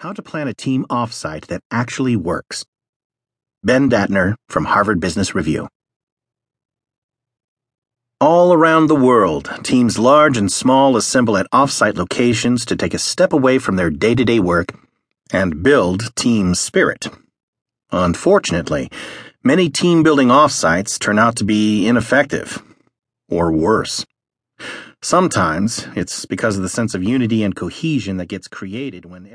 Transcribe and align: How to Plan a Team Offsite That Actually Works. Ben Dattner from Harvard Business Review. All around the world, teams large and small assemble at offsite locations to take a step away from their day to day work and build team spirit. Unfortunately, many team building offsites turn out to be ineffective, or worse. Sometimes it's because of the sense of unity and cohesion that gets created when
How 0.00 0.14
to 0.14 0.22
Plan 0.22 0.48
a 0.48 0.54
Team 0.54 0.86
Offsite 0.88 1.48
That 1.48 1.60
Actually 1.70 2.16
Works. 2.16 2.64
Ben 3.62 3.90
Dattner 3.90 4.34
from 4.48 4.64
Harvard 4.64 4.98
Business 4.98 5.34
Review. 5.34 5.68
All 8.18 8.54
around 8.54 8.86
the 8.86 8.94
world, 8.94 9.50
teams 9.62 9.98
large 9.98 10.38
and 10.38 10.50
small 10.50 10.96
assemble 10.96 11.36
at 11.36 11.50
offsite 11.52 11.98
locations 11.98 12.64
to 12.64 12.76
take 12.76 12.94
a 12.94 12.98
step 12.98 13.34
away 13.34 13.58
from 13.58 13.76
their 13.76 13.90
day 13.90 14.14
to 14.14 14.24
day 14.24 14.40
work 14.40 14.74
and 15.34 15.62
build 15.62 16.16
team 16.16 16.54
spirit. 16.54 17.08
Unfortunately, 17.90 18.88
many 19.44 19.68
team 19.68 20.02
building 20.02 20.28
offsites 20.28 20.98
turn 20.98 21.18
out 21.18 21.36
to 21.36 21.44
be 21.44 21.86
ineffective, 21.86 22.62
or 23.28 23.52
worse. 23.52 24.06
Sometimes 25.02 25.86
it's 25.94 26.24
because 26.24 26.56
of 26.56 26.62
the 26.62 26.70
sense 26.70 26.94
of 26.94 27.04
unity 27.04 27.42
and 27.42 27.54
cohesion 27.54 28.16
that 28.16 28.28
gets 28.28 28.48
created 28.48 29.04
when 29.04 29.24